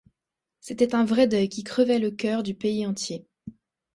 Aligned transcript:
C’était 0.61 0.95
un 0.95 1.05
vrai 1.05 1.27
deuil 1.27 1.47
qui 1.47 1.63
crevait 1.63 1.99
le 1.99 2.09
cœur 2.09 2.41
du 2.41 2.55
pays 2.55 2.87
entier. 2.87 3.27